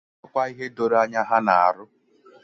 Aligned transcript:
ma 0.03 0.07
nwekwa 0.23 0.43
ihe 0.51 0.65
doro 0.75 0.95
anya 1.03 1.21
ha 1.29 1.37
na-arụ 1.45 1.85